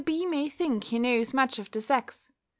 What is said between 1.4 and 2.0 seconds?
of the